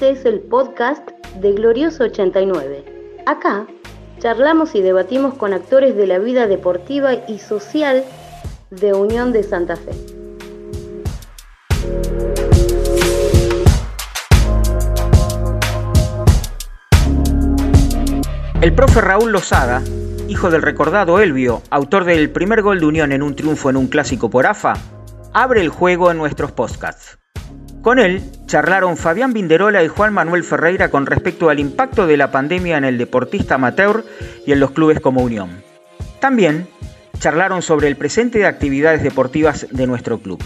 Este 0.00 0.18
es 0.18 0.24
el 0.24 0.40
podcast 0.40 1.06
de 1.42 1.52
Glorioso 1.52 2.04
89. 2.04 3.20
Acá 3.26 3.66
charlamos 4.18 4.74
y 4.74 4.80
debatimos 4.80 5.34
con 5.34 5.52
actores 5.52 5.94
de 5.94 6.06
la 6.06 6.18
vida 6.18 6.46
deportiva 6.46 7.12
y 7.28 7.38
social 7.38 8.02
de 8.70 8.94
Unión 8.94 9.30
de 9.34 9.42
Santa 9.42 9.76
Fe. 9.76 9.90
El 18.62 18.72
profe 18.74 19.02
Raúl 19.02 19.32
Lozada, 19.32 19.82
hijo 20.28 20.48
del 20.48 20.62
recordado 20.62 21.20
Elvio, 21.20 21.60
autor 21.68 22.04
del 22.04 22.30
primer 22.30 22.62
gol 22.62 22.80
de 22.80 22.86
Unión 22.86 23.12
en 23.12 23.22
un 23.22 23.36
triunfo 23.36 23.68
en 23.68 23.76
un 23.76 23.88
clásico 23.88 24.30
por 24.30 24.46
AFA, 24.46 24.78
abre 25.34 25.60
el 25.60 25.68
juego 25.68 26.10
en 26.10 26.16
nuestros 26.16 26.52
podcasts. 26.52 27.19
Con 27.82 27.98
él 27.98 28.22
charlaron 28.44 28.98
Fabián 28.98 29.32
Vinderola 29.32 29.82
y 29.82 29.88
Juan 29.88 30.12
Manuel 30.12 30.44
Ferreira 30.44 30.90
con 30.90 31.06
respecto 31.06 31.48
al 31.48 31.58
impacto 31.58 32.06
de 32.06 32.18
la 32.18 32.30
pandemia 32.30 32.76
en 32.76 32.84
el 32.84 32.98
deportista 32.98 33.54
amateur 33.54 34.04
y 34.46 34.52
en 34.52 34.60
los 34.60 34.72
clubes 34.72 35.00
como 35.00 35.22
Unión. 35.22 35.62
También 36.20 36.68
charlaron 37.18 37.62
sobre 37.62 37.88
el 37.88 37.96
presente 37.96 38.38
de 38.38 38.46
actividades 38.46 39.02
deportivas 39.02 39.66
de 39.70 39.86
nuestro 39.86 40.18
club. 40.18 40.42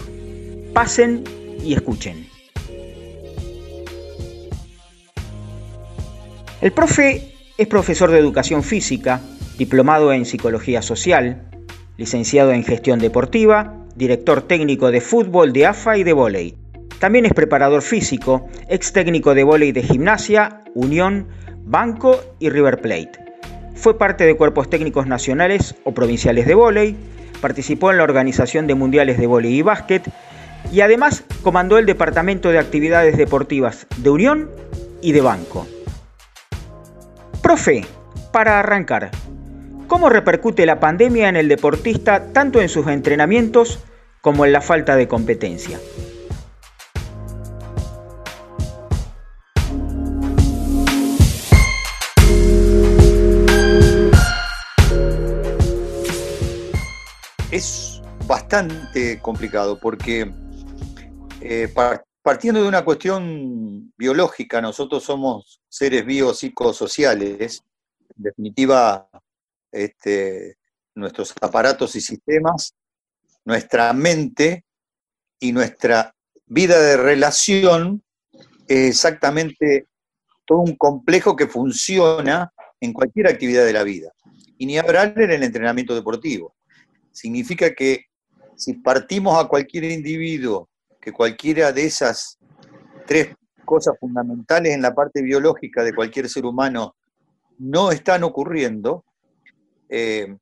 Pasen 0.73 1.25
y 1.61 1.73
escuchen. 1.73 2.27
El 6.61 6.71
profe 6.71 7.33
es 7.57 7.67
profesor 7.67 8.11
de 8.11 8.19
educación 8.19 8.63
física, 8.63 9.19
diplomado 9.57 10.13
en 10.13 10.25
psicología 10.25 10.81
social, 10.81 11.49
licenciado 11.97 12.53
en 12.53 12.63
gestión 12.63 12.99
deportiva, 12.99 13.73
director 13.95 14.41
técnico 14.41 14.89
de 14.89 15.01
fútbol, 15.01 15.51
de 15.51 15.65
AFA 15.65 15.97
y 15.97 16.03
de 16.03 16.13
vóley. 16.13 16.64
También 16.99 17.25
es 17.25 17.33
preparador 17.33 17.81
físico, 17.81 18.47
ex 18.69 18.93
técnico 18.93 19.35
de 19.35 19.43
vóley 19.43 19.71
de 19.71 19.83
gimnasia, 19.83 20.63
Unión, 20.73 21.27
Banco 21.63 22.19
y 22.39 22.49
River 22.49 22.79
Plate. 22.79 23.11
Fue 23.75 23.97
parte 23.97 24.25
de 24.25 24.35
cuerpos 24.35 24.69
técnicos 24.69 25.05
nacionales 25.05 25.75
o 25.83 25.93
provinciales 25.93 26.47
de 26.47 26.55
vóley, 26.55 26.95
participó 27.41 27.91
en 27.91 27.97
la 27.97 28.03
organización 28.03 28.67
de 28.67 28.75
mundiales 28.75 29.17
de 29.17 29.27
vóley 29.27 29.55
y 29.55 29.61
básquet 29.61 30.03
y 30.71 30.81
además 30.81 31.23
comandó 31.43 31.77
el 31.77 31.85
departamento 31.85 32.49
de 32.49 32.59
actividades 32.59 33.17
deportivas 33.17 33.87
de 33.97 34.09
Unión 34.09 34.49
y 35.01 35.11
de 35.11 35.21
Banco. 35.21 35.67
Profe, 37.41 37.85
para 38.31 38.59
arrancar, 38.59 39.11
¿cómo 39.87 40.09
repercute 40.09 40.65
la 40.65 40.79
pandemia 40.79 41.29
en 41.29 41.35
el 41.35 41.47
deportista 41.47 42.31
tanto 42.33 42.61
en 42.61 42.69
sus 42.69 42.87
entrenamientos 42.87 43.79
como 44.21 44.45
en 44.45 44.53
la 44.53 44.61
falta 44.61 44.95
de 44.95 45.07
competencia? 45.07 45.79
Bastante 58.45 59.19
complicado 59.23 59.79
porque 59.79 60.31
eh, 61.41 61.67
partiendo 62.21 62.61
de 62.61 62.67
una 62.67 62.85
cuestión 62.85 63.91
biológica, 63.97 64.61
nosotros 64.61 65.03
somos 65.03 65.61
seres 65.67 66.05
biopsicosociales, 66.05 67.63
en 68.15 68.23
definitiva, 68.23 69.09
este, 69.71 70.57
nuestros 70.93 71.33
aparatos 71.41 71.95
y 71.95 72.01
sistemas, 72.01 72.75
nuestra 73.45 73.91
mente 73.93 74.63
y 75.39 75.51
nuestra 75.51 76.13
vida 76.45 76.79
de 76.79 76.97
relación 76.97 78.03
es 78.67 78.89
exactamente 78.89 79.87
todo 80.45 80.59
un 80.59 80.75
complejo 80.75 81.35
que 81.35 81.47
funciona 81.47 82.53
en 82.79 82.93
cualquier 82.93 83.27
actividad 83.27 83.65
de 83.65 83.73
la 83.73 83.81
vida. 83.81 84.11
Y 84.59 84.67
ni 84.67 84.77
hablar 84.77 85.19
en 85.19 85.31
el 85.31 85.41
entrenamiento 85.41 85.95
deportivo. 85.95 86.55
Significa 87.11 87.73
que 87.73 88.05
si 88.55 88.73
partimos 88.73 89.37
a 89.37 89.47
cualquier 89.47 89.85
individuo 89.85 90.69
que 91.01 91.11
cualquiera 91.11 91.71
de 91.71 91.85
esas 91.85 92.37
tres 93.05 93.35
cosas 93.63 93.95
fundamentales 93.99 94.73
en 94.73 94.81
la 94.81 94.93
parte 94.93 95.21
biológica 95.21 95.83
de 95.83 95.93
cualquier 95.93 96.29
ser 96.29 96.45
humano 96.45 96.95
no 97.57 97.91
están 97.91 98.23
ocurriendo, 98.23 99.05
eh, 99.89 100.35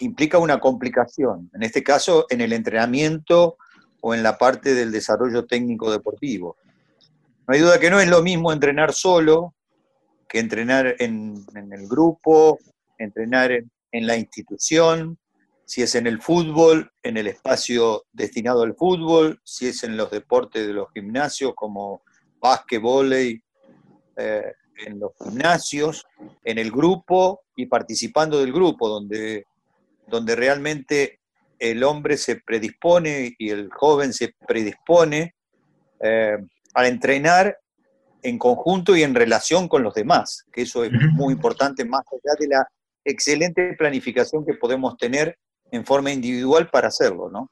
implica 0.00 0.38
una 0.38 0.60
complicación, 0.60 1.50
en 1.54 1.62
este 1.62 1.82
caso 1.82 2.26
en 2.30 2.40
el 2.40 2.52
entrenamiento 2.52 3.56
o 4.00 4.14
en 4.14 4.22
la 4.22 4.38
parte 4.38 4.74
del 4.74 4.92
desarrollo 4.92 5.46
técnico 5.46 5.90
deportivo. 5.90 6.56
No 7.46 7.54
hay 7.54 7.60
duda 7.60 7.80
que 7.80 7.90
no 7.90 8.00
es 8.00 8.08
lo 8.08 8.22
mismo 8.22 8.52
entrenar 8.52 8.92
solo 8.92 9.54
que 10.28 10.38
entrenar 10.38 10.94
en, 11.00 11.44
el 11.54 11.88
grupo, 11.88 12.58
entrenar 12.98 13.50
en 13.50 14.06
la 14.06 14.16
institución, 14.16 15.18
si 15.70 15.82
es 15.82 15.94
en 15.94 16.08
el 16.08 16.20
fútbol, 16.20 16.90
en 17.00 17.16
el 17.16 17.28
espacio 17.28 18.02
destinado 18.12 18.62
al 18.62 18.74
fútbol, 18.74 19.40
si 19.44 19.68
es 19.68 19.84
en 19.84 19.96
los 19.96 20.10
deportes 20.10 20.66
de 20.66 20.72
los 20.72 20.88
gimnasios 20.92 21.52
como 21.54 22.02
básquet, 22.40 22.82
volei, 22.82 23.40
eh, 24.16 24.52
en 24.84 24.98
los 24.98 25.12
gimnasios, 25.22 26.04
en 26.42 26.58
el 26.58 26.72
grupo 26.72 27.42
y 27.54 27.66
participando 27.66 28.40
del 28.40 28.52
grupo, 28.52 28.88
donde, 28.88 29.44
donde 30.08 30.34
realmente 30.34 31.20
el 31.60 31.84
hombre 31.84 32.16
se 32.16 32.40
predispone 32.44 33.36
y 33.38 33.50
el 33.50 33.70
joven 33.70 34.12
se 34.12 34.34
predispone 34.48 35.36
eh, 36.00 36.36
a 36.74 36.88
entrenar 36.88 37.56
en 38.24 38.38
conjunto 38.38 38.96
y 38.96 39.04
en 39.04 39.14
relación 39.14 39.68
con 39.68 39.84
los 39.84 39.94
demás, 39.94 40.46
que 40.52 40.62
eso 40.62 40.82
es 40.82 40.90
muy 41.12 41.32
importante, 41.32 41.84
más 41.84 42.02
allá 42.10 42.34
de 42.40 42.48
la 42.48 42.68
excelente 43.04 43.76
planificación 43.78 44.44
que 44.44 44.54
podemos 44.54 44.96
tener 44.96 45.38
en 45.70 45.84
forma 45.84 46.10
individual 46.10 46.68
para 46.70 46.88
hacerlo, 46.88 47.30
¿no? 47.30 47.50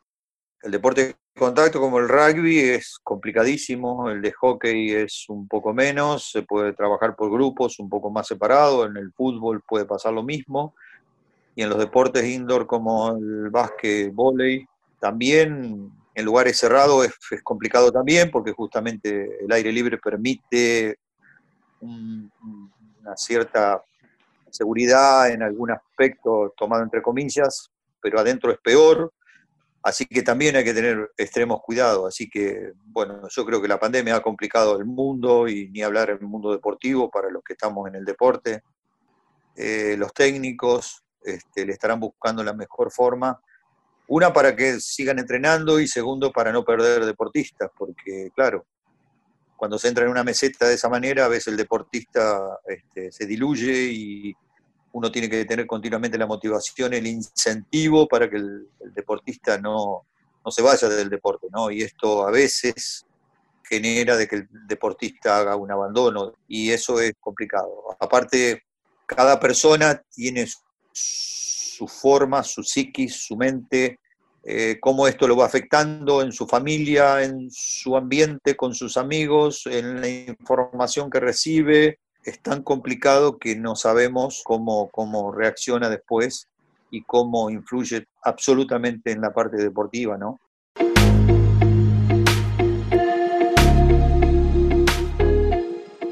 El 0.62 0.73
deporte 0.73 1.06
de 1.06 1.17
contacto 1.39 1.81
como 1.81 1.99
el 1.99 2.09
rugby 2.09 2.59
es 2.59 2.99
complicadísimo, 3.03 4.11
el 4.11 4.21
de 4.21 4.33
hockey 4.33 4.91
es 4.91 5.27
un 5.29 5.47
poco 5.47 5.73
menos, 5.73 6.31
se 6.33 6.43
puede 6.43 6.73
trabajar 6.73 7.15
por 7.15 7.31
grupos 7.31 7.79
un 7.79 7.89
poco 7.89 8.11
más 8.11 8.27
separados, 8.27 8.89
en 8.89 8.97
el 8.97 9.12
fútbol 9.12 9.62
puede 9.67 9.84
pasar 9.84 10.12
lo 10.12 10.25
mismo, 10.25 10.75
y 11.55 11.62
en 11.62 11.71
los 11.71 11.79
deportes 11.79 12.25
indoor 12.25 12.67
como 12.67 13.17
el 13.17 13.51
básquet, 13.51 14.12
volei, 14.12 14.67
también 14.99 15.93
en 16.15 16.25
lugares 16.25 16.59
cerrados 16.59 17.06
es, 17.31 17.43
complicado 17.43 17.93
también 17.93 18.31
porque 18.33 18.53
justamente 18.53 19.45
el 19.45 19.53
aire 19.53 19.71
libre 19.71 19.99
permite 19.99 20.99
una 21.81 23.17
cierta 23.17 23.81
seguridad 24.50 25.31
en 25.31 25.45
algún 25.45 25.71
aspecto 25.71 26.53
tomado 26.56 26.83
entre 26.83 27.03
comillas, 27.03 27.71
pero 28.01 28.19
adentro 28.21 28.53
es 28.53 28.59
peor, 28.59 29.13
así 29.83 30.07
que 30.07 30.23
también 30.23 30.57
hay 30.57 30.65
que 30.65 30.75
tener 30.75 31.11
extremos 31.17 31.61
cuidados. 31.63 32.07
Así 32.07 32.29
que, 32.29 32.73
bueno, 32.85 33.29
yo 33.29 33.45
creo 33.45 33.61
que 33.63 33.69
la 33.69 33.81
pandemia 33.81 34.17
ha 34.17 34.23
complicado 34.23 34.79
el 34.79 34.85
mundo 34.85 35.49
y 35.49 35.69
ni 35.71 35.83
hablar 35.83 36.11
el 36.11 36.21
mundo 36.21 36.53
deportivo 36.53 37.11
para 37.11 37.31
los 37.31 37.43
que 37.43 37.55
estamos 37.55 37.89
en 37.89 37.97
el 37.97 38.05
deporte. 38.05 38.63
Eh, 39.57 39.97
los 39.99 40.13
técnicos 40.13 41.03
este, 41.23 41.67
le 41.67 41.73
estarán 41.73 42.01
buscando 42.01 42.43
la 42.43 42.53
mejor 42.53 42.93
forma. 42.93 43.41
Una, 44.09 44.33
para 44.33 44.57
que 44.57 44.81
sigan 44.81 45.19
entrenando 45.19 45.81
y 45.81 45.87
segundo, 45.87 46.33
para 46.33 46.53
no 46.53 46.65
perder 46.65 47.05
deportistas, 47.05 47.71
porque, 47.77 48.31
claro, 48.35 48.67
cuando 49.57 49.79
se 49.79 49.89
entra 49.89 50.05
en 50.05 50.11
una 50.11 50.25
meseta 50.25 50.67
de 50.67 50.75
esa 50.75 50.89
manera, 50.89 51.25
a 51.25 51.29
veces 51.29 51.49
el 51.49 51.57
deportista 51.57 52.41
este, 52.67 53.13
se 53.13 53.27
diluye 53.27 53.91
y 53.91 54.35
uno 54.93 55.10
tiene 55.10 55.28
que 55.28 55.44
tener 55.44 55.66
continuamente 55.66 56.19
la 56.19 56.26
motivación, 56.26 56.94
el 56.94 57.06
incentivo 57.06 58.09
para 58.09 58.28
que 58.28 58.37
el, 58.37 58.69
deportista 58.94 59.59
no, 59.59 60.06
se 60.49 60.62
vaya 60.62 60.88
del 60.88 61.11
deporte, 61.11 61.46
¿no? 61.50 61.70
Y 61.70 61.82
esto 61.82 62.26
a 62.26 62.31
veces 62.31 63.05
genera 63.62 64.17
de 64.17 64.26
que 64.26 64.37
el 64.37 64.49
deportista 64.67 65.38
haga 65.38 65.56
un 65.56 65.70
abandono 65.70 66.32
y 66.49 66.70
eso 66.70 67.00
es 67.00 67.12
complicado. 67.20 67.85
Aparte, 68.00 68.62
cada 69.05 69.38
persona 69.38 70.02
tiene 70.11 70.46
su 70.93 71.87
forma, 71.87 72.43
su 72.43 72.62
psiquis, 72.62 73.14
su 73.14 73.37
mente, 73.37 74.00
eh, 74.43 74.79
cómo 74.81 75.06
esto 75.06 75.29
lo 75.29 75.37
va 75.37 75.44
afectando 75.44 76.23
en 76.23 76.32
su 76.32 76.46
familia, 76.46 77.23
en 77.23 77.50
su 77.50 77.94
ambiente, 77.94 78.56
con 78.56 78.75
sus 78.75 78.96
amigos, 78.96 79.67
en 79.67 80.00
la 80.00 80.08
información 80.08 81.11
que 81.11 81.20
recibe, 81.20 81.99
es 82.29 82.41
tan 82.41 82.63
complicado 82.63 83.39
que 83.39 83.57
no 83.57 83.75
sabemos 83.75 84.43
cómo, 84.45 84.91
cómo 84.91 85.33
reacciona 85.33 85.89
después 85.89 86.49
y 86.91 87.03
cómo 87.03 87.49
influye 87.51 88.07
absolutamente 88.23 89.13
en 89.13 89.23
la 89.23 89.33
parte 89.33 89.57
deportiva, 89.57 90.19
¿no? 90.19 90.39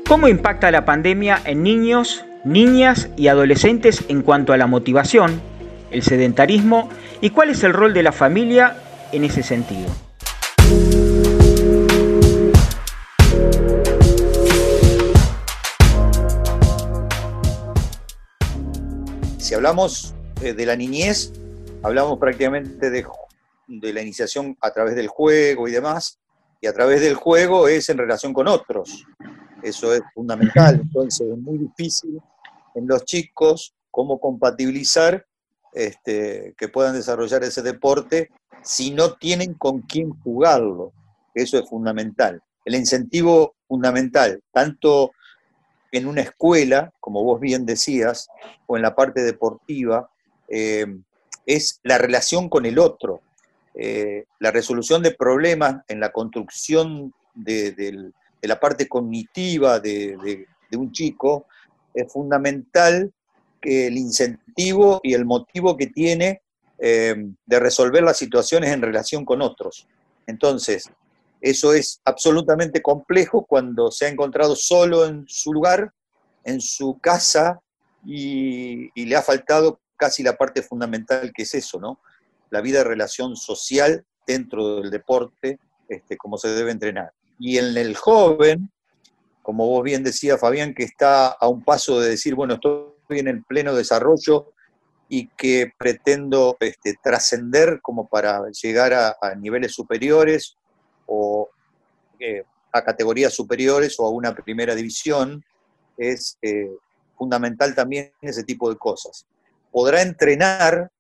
¿Cómo 0.09 0.29
impacta 0.29 0.71
la 0.71 0.85
pandemia 0.85 1.43
en 1.45 1.63
niños, 1.63 2.25
niñas 2.45 3.11
y 3.17 3.29
adolescentes 3.29 4.05
en 4.09 4.23
cuanto 4.23 4.53
a 4.53 4.57
la 4.57 4.67
motivación, 4.67 5.43
el 5.91 6.03
sedentarismo 6.03 6.89
y 7.21 7.31
cuál 7.31 7.51
es 7.51 7.63
el 7.65 7.75
rol 7.75 7.93
de 7.93 8.05
la 8.05 8.13
familia 8.13 8.77
en 9.13 9.25
ese 9.25 9.43
sentido? 9.43 10.06
Hablamos 19.57 20.15
eh, 20.43 20.53
de 20.53 20.67
la 20.67 20.77
niñez, 20.77 21.33
hablamos 21.83 22.19
prácticamente 22.19 22.91
de, 22.91 23.07
de 23.67 23.93
la 23.93 24.03
iniciación 24.03 24.57
a 24.61 24.71
través 24.71 24.95
del 24.95 25.09
juego 25.09 25.67
y 25.67 25.73
demás, 25.73 26.19
y 26.61 26.67
a 26.67 26.75
través 26.75 27.01
del 27.01 27.15
juego 27.15 27.67
es 27.67 27.89
en 27.89 27.97
relación 27.99 28.35
con 28.35 28.49
otros. 28.49 29.05
Eso 29.63 29.95
es 29.95 30.03
fundamental. 30.15 30.81
Entonces 30.83 31.27
es 31.27 31.39
muy 31.39 31.59
difícil 31.59 32.21
en 32.75 32.87
los 32.87 33.05
chicos 33.05 33.75
cómo 33.91 34.21
compatibilizar 34.21 35.25
este, 35.73 36.55
que 36.59 36.69
puedan 36.69 36.95
desarrollar 36.95 37.43
ese 37.43 37.63
deporte 37.63 38.31
si 38.63 38.91
no 38.91 39.15
tienen 39.15 39.55
con 39.55 39.81
quién 39.83 40.11
jugarlo. 40.21 40.93
Eso 41.35 41.59
es 41.59 41.69
fundamental. 41.69 42.43
El 42.65 42.75
incentivo 42.75 43.57
fundamental, 43.67 44.41
tanto 44.53 45.13
en 45.93 46.07
una 46.07 46.23
escuela, 46.23 46.93
como 47.01 47.23
vos 47.23 47.41
bien 47.41 47.67
decías, 47.67 48.29
o 48.67 48.77
en 48.77 48.83
la 48.83 48.95
parte 48.95 49.23
deportiva, 49.23 50.11
eh, 50.49 50.87
es 51.47 51.81
la 51.83 51.99
relación 51.99 52.49
con 52.49 52.67
el 52.67 52.79
otro. 52.79 53.21
Eh, 53.75 54.25
la 54.39 54.51
resolución 54.51 55.03
de 55.03 55.13
problemas 55.13 55.83
en 55.89 56.01
la 56.01 56.11
construcción 56.11 57.13
de, 57.35 58.11
la 58.43 58.59
parte 58.59 58.89
cognitiva 58.89 59.81
de, 59.81 60.47
un 60.73 60.93
chico 60.93 61.47
es 61.95 62.13
fundamental 62.13 63.13
que 63.61 63.87
el 63.87 63.97
incentivo 63.97 65.01
y 65.03 65.15
el 65.15 65.25
motivo 65.25 65.77
que 65.77 65.87
tiene 65.87 66.43
eh, 66.79 67.15
de 67.47 67.61
resolver 67.61 68.03
las 68.03 68.19
situaciones 68.19 68.71
en 68.71 68.83
relación 68.83 69.25
con 69.25 69.41
otros. 69.41 69.87
Entonces, 70.27 70.91
eso 71.41 71.73
es 71.73 72.01
absolutamente 72.05 72.83
complejo 72.83 73.45
cuando 73.47 73.91
se 73.91 74.07
ha 74.07 74.09
encontrado 74.09 74.57
solo 74.57 75.07
en 75.07 75.25
su 75.29 75.53
lugar, 75.53 75.93
en 76.45 76.61
su 76.61 76.99
casa, 76.99 77.61
y, 78.05 78.91
le 78.95 79.17
ha 79.17 79.23
faltado 79.23 79.81
casi 79.97 80.23
la 80.23 80.37
parte 80.37 80.63
fundamental 80.63 81.33
que 81.35 81.43
es 81.43 81.55
eso, 81.55 81.81
¿no? 81.81 81.99
la 82.51 82.61
vida 82.61 82.79
de 82.79 82.85
relación 82.85 83.37
social 83.37 84.05
dentro 84.27 84.81
del 84.81 84.91
deporte, 84.91 85.59
este, 85.89 86.17
como 86.17 86.39
se 86.39 86.49
debe 86.49 86.71
entrenar. 86.71 87.13
Y 87.39 87.59
en 87.59 87.77
el 87.77 87.97
joven, 87.97 88.71
como 89.43 89.67
vos 89.67 89.83
bien 89.83 90.03
decía 90.03 90.39
Fabián, 90.39 90.75
que 90.75 90.85
está 90.85 91.29
a 91.29 91.49
un 91.49 91.65
paso 91.65 92.01
de 92.01 92.11
decir, 92.11 92.35
bueno, 92.35 92.55
estoy 92.55 93.19
en 93.21 93.29
el 93.29 93.45
pleno 93.45 93.75
desarrollo 93.75 94.53
y 95.09 95.29
que 95.37 95.73
pretendo 95.79 96.57
este, 96.61 96.95
trascender 97.03 97.81
como 97.81 98.09
para 98.09 98.43
llegar 98.51 98.93
a, 98.95 99.35
niveles 99.37 99.73
superiores 99.73 100.57
o 101.07 101.49
eh, 102.19 102.45
a 102.73 102.83
categorías 102.83 103.33
superiores 103.33 103.99
o 103.99 104.07
a 104.07 104.11
una 104.11 104.35
primera 104.35 104.75
división, 104.75 105.45
es 105.97 106.39
eh, 106.43 106.71
fundamental 107.17 107.75
también 107.75 108.13
ese 108.21 108.45
tipo 108.45 108.69
de 108.71 108.77
cosas. 108.77 109.27
Podrá 109.71 110.03
entrenar 110.03 110.91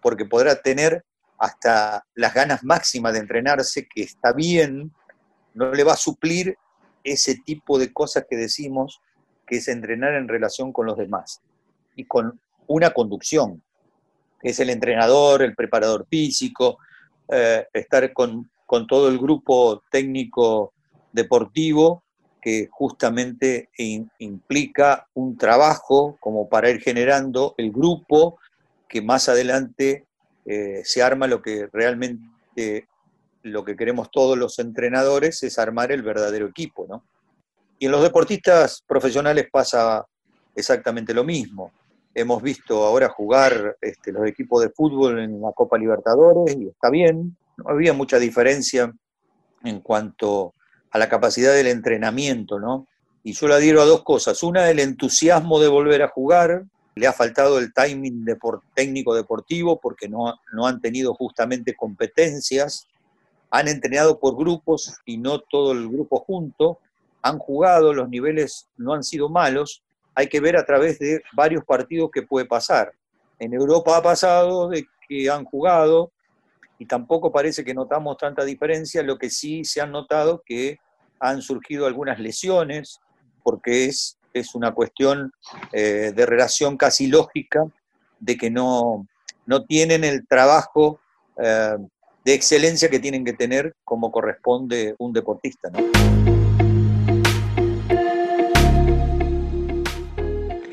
porque 0.00 0.24
podrá 0.24 0.60
tener 0.60 1.04
hasta 1.38 2.04
las 2.14 2.34
ganas 2.34 2.64
máximas 2.64 3.12
de 3.12 3.20
entrenarse, 3.20 3.86
que 3.86 4.02
está 4.02 4.32
bien, 4.32 4.92
no 5.54 5.72
le 5.72 5.84
va 5.84 5.94
a 5.94 5.96
suplir 5.96 6.56
ese 7.04 7.36
tipo 7.36 7.78
de 7.78 7.92
cosas 7.92 8.26
que 8.28 8.36
decimos, 8.36 9.00
que 9.46 9.56
es 9.56 9.68
entrenar 9.68 10.14
en 10.14 10.28
relación 10.28 10.72
con 10.72 10.86
los 10.86 10.96
demás 10.96 11.40
y 11.96 12.04
con 12.04 12.40
una 12.66 12.90
conducción, 12.90 13.62
que 14.40 14.50
es 14.50 14.60
el 14.60 14.70
entrenador, 14.70 15.42
el 15.42 15.54
preparador 15.54 16.06
físico, 16.08 16.78
eh, 17.28 17.66
estar 17.72 18.12
con, 18.12 18.50
con 18.68 18.86
todo 18.86 19.08
el 19.08 19.18
grupo 19.18 19.82
técnico 19.90 20.74
deportivo 21.10 22.04
que 22.42 22.68
justamente 22.70 23.70
implica 24.18 25.08
un 25.14 25.38
trabajo 25.38 26.18
como 26.20 26.50
para 26.50 26.68
ir 26.68 26.78
generando 26.82 27.54
el 27.56 27.72
grupo 27.72 28.38
que 28.86 29.00
más 29.00 29.30
adelante 29.30 30.04
eh, 30.44 30.82
se 30.84 31.02
arma 31.02 31.26
lo 31.26 31.40
que 31.40 31.66
realmente 31.72 32.86
lo 33.42 33.64
que 33.64 33.74
queremos 33.74 34.10
todos 34.10 34.36
los 34.36 34.58
entrenadores 34.58 35.42
es 35.42 35.58
armar 35.58 35.90
el 35.90 36.02
verdadero 36.02 36.46
equipo, 36.46 36.86
¿no? 36.86 37.04
Y 37.78 37.86
en 37.86 37.92
los 37.92 38.02
deportistas 38.02 38.84
profesionales 38.86 39.48
pasa 39.50 40.04
exactamente 40.54 41.14
lo 41.14 41.24
mismo. 41.24 41.72
Hemos 42.14 42.42
visto 42.42 42.84
ahora 42.84 43.08
jugar 43.08 43.78
este, 43.80 44.12
los 44.12 44.26
equipos 44.26 44.60
de 44.60 44.68
fútbol 44.68 45.20
en 45.20 45.40
la 45.40 45.52
Copa 45.52 45.78
Libertadores 45.78 46.54
y 46.54 46.68
está 46.68 46.90
bien, 46.90 47.34
no 47.58 47.70
había 47.70 47.92
mucha 47.92 48.18
diferencia 48.18 48.92
en 49.64 49.80
cuanto 49.80 50.54
a 50.90 50.98
la 50.98 51.08
capacidad 51.08 51.52
del 51.52 51.66
entrenamiento, 51.66 52.58
¿no? 52.58 52.86
Y 53.22 53.32
yo 53.32 53.48
la 53.48 53.56
adhiero 53.56 53.82
a 53.82 53.84
dos 53.84 54.04
cosas. 54.04 54.42
Una, 54.42 54.70
el 54.70 54.78
entusiasmo 54.78 55.60
de 55.60 55.68
volver 55.68 56.02
a 56.02 56.08
jugar, 56.08 56.64
le 56.94 57.06
ha 57.06 57.12
faltado 57.12 57.58
el 57.58 57.72
timing 57.74 58.24
técnico 58.74 59.14
deportivo 59.14 59.78
porque 59.80 60.08
no, 60.08 60.34
no 60.52 60.66
han 60.66 60.80
tenido 60.80 61.14
justamente 61.14 61.74
competencias, 61.74 62.86
han 63.50 63.68
entrenado 63.68 64.18
por 64.18 64.36
grupos 64.36 64.94
y 65.04 65.18
no 65.18 65.40
todo 65.40 65.72
el 65.72 65.88
grupo 65.88 66.20
junto, 66.20 66.78
han 67.22 67.38
jugado, 67.38 67.92
los 67.92 68.08
niveles 68.08 68.68
no 68.76 68.94
han 68.94 69.02
sido 69.02 69.28
malos, 69.28 69.82
hay 70.14 70.28
que 70.28 70.40
ver 70.40 70.56
a 70.56 70.64
través 70.64 70.98
de 70.98 71.22
varios 71.32 71.64
partidos 71.64 72.10
que 72.12 72.22
puede 72.22 72.46
pasar. 72.46 72.92
En 73.38 73.52
Europa 73.52 73.96
ha 73.96 74.02
pasado 74.02 74.68
de 74.68 74.86
que 75.08 75.30
han 75.30 75.44
jugado 75.44 76.12
y 76.78 76.86
tampoco 76.86 77.32
parece 77.32 77.64
que 77.64 77.74
notamos 77.74 78.16
tanta 78.16 78.44
diferencia, 78.44 79.02
lo 79.02 79.18
que 79.18 79.30
sí 79.30 79.64
se 79.64 79.80
han 79.80 79.92
notado 79.92 80.42
que 80.44 80.78
han 81.20 81.42
surgido 81.42 81.86
algunas 81.86 82.18
lesiones, 82.20 83.00
porque 83.42 83.86
es 83.86 84.18
es 84.38 84.54
una 84.54 84.72
cuestión 84.72 85.32
eh, 85.72 86.12
de 86.14 86.26
relación 86.26 86.76
casi 86.76 87.06
lógica, 87.06 87.64
de 88.20 88.36
que 88.36 88.50
no, 88.50 89.06
no 89.46 89.64
tienen 89.64 90.04
el 90.04 90.26
trabajo 90.26 91.00
eh, 91.36 91.76
de 92.24 92.34
excelencia 92.34 92.88
que 92.88 92.98
tienen 92.98 93.24
que 93.24 93.32
tener 93.32 93.74
como 93.84 94.10
corresponde 94.10 94.94
un 94.98 95.12
deportista. 95.12 95.70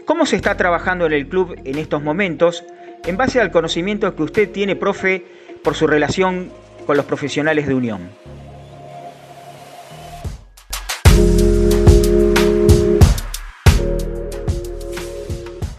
¿Cómo 0.05 0.25
se 0.25 0.35
está 0.35 0.55
trabajando 0.55 1.05
en 1.05 1.13
el 1.13 1.27
club 1.27 1.55
en 1.63 1.77
estos 1.77 2.01
momentos 2.01 2.63
en 3.05 3.17
base 3.17 3.39
al 3.39 3.51
conocimiento 3.51 4.15
que 4.15 4.23
usted 4.23 4.51
tiene, 4.51 4.75
profe, 4.75 5.25
por 5.65 5.75
su 5.75 5.87
relación 5.87 6.51
con 6.85 6.95
los 6.95 7.05
profesionales 7.07 7.67
de 7.67 7.73
Unión? 7.73 8.09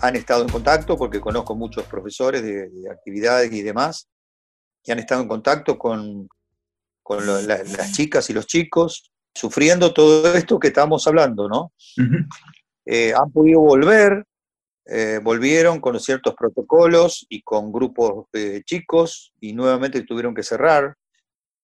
han 0.00 0.14
estado 0.14 0.43
en 0.43 0.49
contacto, 0.49 0.97
porque 0.97 1.21
conozco 1.21 1.57
muchos 1.57 1.85
profesores 1.85 2.40
de, 2.40 2.71
actividades 2.88 3.52
y 3.52 3.62
demás, 3.62 4.09
que 4.85 4.93
han 4.93 5.00
estado 5.00 5.23
en 5.23 5.28
contacto 5.28 5.76
con, 5.76 6.28
las 7.45 7.93
chicas 7.93 8.31
y 8.31 8.33
los 8.33 8.47
chicos, 8.47 9.11
sufriendo 9.35 9.93
todo 9.93 10.33
esto 10.35 10.61
que 10.61 10.69
estamos 10.69 11.07
hablando, 11.09 11.49
¿no? 11.49 11.73
Eh, 12.85 13.12
han 13.12 13.33
podido 13.33 13.61
volver, 13.61 14.25
eh, 14.88 15.19
volvieron 15.23 15.81
con 15.81 15.99
ciertos 15.99 16.35
protocolos 16.35 17.26
y 17.28 17.43
con 17.43 17.73
grupos 17.73 18.26
de 18.33 18.62
chicos 18.62 19.33
y 19.40 19.52
nuevamente 19.52 20.02
tuvieron 20.02 20.35
que 20.35 20.45
cerrar. 20.45 20.95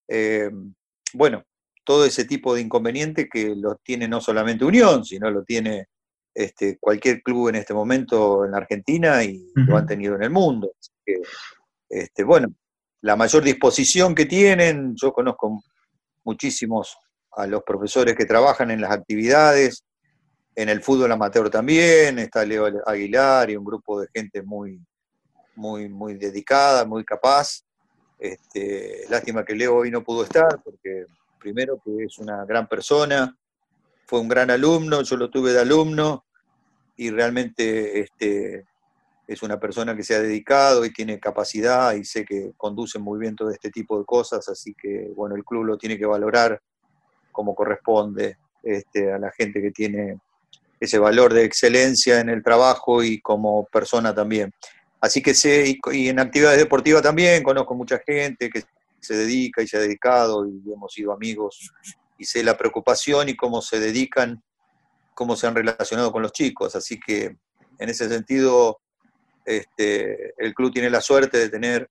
Eh, 0.08 0.50
bueno, 1.14 1.44
todo 1.84 2.04
ese 2.04 2.24
tipo 2.24 2.54
de 2.54 2.62
inconveniente 2.62 3.28
que 3.28 3.54
lo 3.54 3.76
tiene 3.76 4.08
no 4.08 4.20
solamente 4.20 4.64
Unión, 4.64 5.04
sino 5.04 5.30
lo 5.30 5.44
tiene 5.44 5.86
este, 6.34 6.78
cualquier 6.78 7.22
club 7.22 7.48
en 7.48 7.56
este 7.56 7.74
momento 7.74 8.44
en 8.44 8.52
la 8.52 8.58
Argentina 8.58 9.22
y 9.22 9.52
lo 9.54 9.76
han 9.76 9.86
tenido 9.86 10.16
en 10.16 10.24
el 10.24 10.30
mundo. 10.30 10.72
este, 11.88 12.24
bueno, 12.24 12.48
la 13.02 13.16
mayor 13.16 13.44
disposición 13.44 14.14
que 14.14 14.26
tienen, 14.26 14.94
yo 14.96 15.12
conozco 15.12 15.62
muchísimos 16.24 16.96
a 17.32 17.46
los 17.46 17.62
profesores 17.62 18.16
que 18.16 18.24
trabajan 18.24 18.70
en 18.70 18.80
las 18.80 18.92
actividades, 18.92 19.84
en 20.54 20.68
el 20.68 20.82
fútbol 20.82 21.12
amateur 21.12 21.48
también, 21.50 22.18
está 22.18 22.44
Leo 22.44 22.66
Aguilar 22.86 23.50
y 23.50 23.56
un 23.56 23.64
grupo 23.64 24.00
de 24.00 24.08
gente 24.14 24.42
muy, 24.42 24.80
muy, 25.54 25.88
muy 25.88 26.14
dedicada, 26.14 26.84
muy 26.84 27.04
capaz. 27.04 27.62
Este, 28.18 29.04
lástima 29.08 29.44
que 29.44 29.54
Leo 29.54 29.76
hoy 29.76 29.90
no 29.90 30.04
pudo 30.04 30.24
estar, 30.24 30.62
porque 30.62 31.06
primero 31.38 31.80
que 31.84 32.04
es 32.04 32.18
una 32.18 32.44
gran 32.44 32.68
persona, 32.68 33.36
fue 34.06 34.20
un 34.20 34.28
gran 34.28 34.50
alumno, 34.50 35.02
yo 35.02 35.16
lo 35.16 35.30
tuve 35.30 35.52
de 35.52 35.60
alumno 35.60 36.24
y 36.96 37.10
realmente 37.10 38.00
este, 38.00 38.66
es 39.26 39.42
una 39.42 39.58
persona 39.58 39.96
que 39.96 40.04
se 40.04 40.14
ha 40.14 40.20
dedicado 40.20 40.84
y 40.84 40.92
tiene 40.92 41.18
capacidad 41.18 41.94
y 41.94 42.04
sé 42.04 42.24
que 42.24 42.52
conduce 42.56 42.98
muy 42.98 43.18
bien 43.18 43.34
todo 43.34 43.50
este 43.50 43.70
tipo 43.70 43.98
de 43.98 44.04
cosas, 44.04 44.48
así 44.48 44.74
que 44.74 45.10
bueno, 45.16 45.34
el 45.34 45.44
club 45.44 45.64
lo 45.64 45.78
tiene 45.78 45.98
que 45.98 46.06
valorar 46.06 46.60
como 47.32 47.54
corresponde 47.54 48.36
este, 48.62 49.10
a 49.10 49.18
la 49.18 49.32
gente 49.32 49.62
que 49.62 49.70
tiene 49.70 50.18
ese 50.82 50.98
valor 50.98 51.32
de 51.32 51.44
excelencia 51.44 52.18
en 52.18 52.28
el 52.28 52.42
trabajo 52.42 53.04
y 53.04 53.20
como 53.20 53.66
persona 53.66 54.12
también. 54.12 54.52
Así 55.00 55.22
que 55.22 55.32
sé, 55.32 55.78
y 55.92 56.08
en 56.08 56.18
actividades 56.18 56.58
deportivas 56.58 57.02
también 57.02 57.44
conozco 57.44 57.76
mucha 57.76 58.00
gente 58.04 58.50
que 58.50 58.64
se 58.98 59.14
dedica 59.14 59.62
y 59.62 59.68
se 59.68 59.76
ha 59.76 59.80
dedicado 59.80 60.44
y 60.44 60.60
hemos 60.72 60.92
sido 60.92 61.12
amigos 61.12 61.72
y 62.18 62.24
sé 62.24 62.42
la 62.42 62.58
preocupación 62.58 63.28
y 63.28 63.36
cómo 63.36 63.62
se 63.62 63.78
dedican, 63.78 64.42
cómo 65.14 65.36
se 65.36 65.46
han 65.46 65.54
relacionado 65.54 66.10
con 66.10 66.20
los 66.20 66.32
chicos. 66.32 66.74
Así 66.74 66.98
que 66.98 67.36
en 67.78 67.88
ese 67.88 68.08
sentido 68.08 68.80
este, 69.44 70.34
el 70.36 70.52
club 70.52 70.72
tiene 70.72 70.90
la 70.90 71.00
suerte 71.00 71.38
de 71.38 71.48
tener 71.48 71.88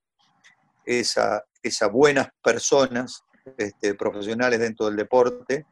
esas 0.86 1.92
buenas 1.94 2.28
personas 2.44 3.24
este, 3.58 3.96
profesionales 3.96 4.60
dentro 4.60 4.88
del 4.88 4.98
deporte 4.98 5.66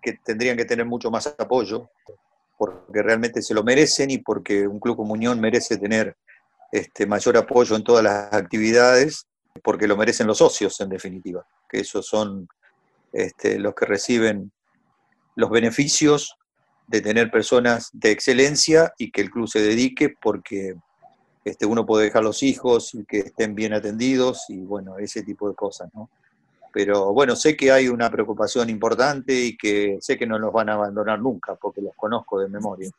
que 0.00 0.12
tendrían 0.24 0.56
que 0.56 0.64
tener 0.64 0.86
mucho 0.86 1.10
más 1.10 1.26
apoyo, 1.26 1.90
porque 2.62 3.02
realmente 3.02 3.42
se 3.42 3.54
lo 3.54 3.64
merecen 3.64 4.10
y 4.10 4.18
porque 4.18 4.68
un 4.68 4.78
club 4.78 4.96
como 4.96 5.14
Unión 5.14 5.40
merece 5.40 5.78
tener 5.78 6.16
este, 6.70 7.06
mayor 7.06 7.36
apoyo 7.36 7.74
en 7.74 7.82
todas 7.82 8.04
las 8.04 8.32
actividades, 8.32 9.26
porque 9.64 9.88
lo 9.88 9.96
merecen 9.96 10.28
los 10.28 10.38
socios 10.38 10.80
en 10.80 10.88
definitiva, 10.88 11.44
que 11.68 11.80
esos 11.80 12.06
son 12.06 12.48
este, 13.12 13.58
los 13.58 13.74
que 13.74 13.84
reciben 13.84 14.52
los 15.34 15.50
beneficios 15.50 16.36
de 16.86 17.00
tener 17.00 17.32
personas 17.32 17.90
de 17.92 18.12
excelencia 18.12 18.92
y 18.96 19.10
que 19.10 19.22
el 19.22 19.30
club 19.30 19.48
se 19.48 19.60
dedique 19.60 20.14
porque 20.22 20.76
este, 21.44 21.66
uno 21.66 21.84
puede 21.84 22.04
dejar 22.04 22.22
los 22.22 22.44
hijos 22.44 22.94
y 22.94 23.04
que 23.04 23.18
estén 23.18 23.56
bien 23.56 23.72
atendidos 23.72 24.44
y 24.48 24.58
bueno, 24.58 24.98
ese 24.98 25.24
tipo 25.24 25.48
de 25.48 25.56
cosas, 25.56 25.90
¿no? 25.94 26.10
Pero 26.72 27.12
bueno, 27.12 27.36
sé 27.36 27.56
que 27.56 27.70
hay 27.70 27.88
una 27.88 28.10
preocupación 28.10 28.70
importante 28.70 29.34
y 29.34 29.56
que 29.56 29.98
sé 30.00 30.16
que 30.16 30.26
no 30.26 30.38
los 30.38 30.52
van 30.52 30.70
a 30.70 30.74
abandonar 30.74 31.20
nunca 31.20 31.56
porque 31.56 31.82
los 31.82 31.94
conozco 31.94 32.40
de 32.40 32.48
memoria. 32.48 32.90